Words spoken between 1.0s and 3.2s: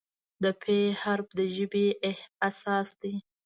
حرف د ژبې اساس دی.